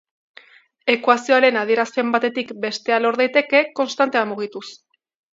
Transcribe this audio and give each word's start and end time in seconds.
Ekuazioaren 0.93 1.59
adierazpen 1.59 2.09
batetik 2.15 2.53
bestea 2.63 2.97
lor 3.03 3.19
daiteke 3.21 3.61
konstantea 3.81 4.25
mugituz. 4.31 4.63